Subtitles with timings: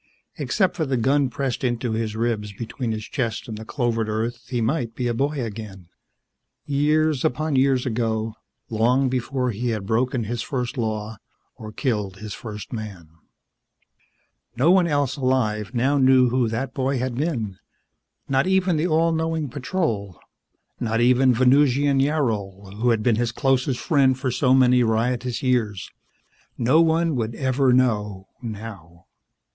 [0.37, 4.47] Except for the gun pressed into his ribs between his chest and the clovered earth,
[4.49, 5.89] he might be a boy again,
[6.65, 8.33] years upon years ago,
[8.67, 11.17] long before he had broken his first law
[11.55, 13.09] or killed his first man.
[14.55, 17.59] No one else alive now knew who that boy had been.
[18.27, 20.19] Not even the all knowing Patrol.
[20.79, 25.91] Not even Venusian Yarol, who had been his closest friend for so many riotous years.
[26.57, 29.05] No one would ever know now.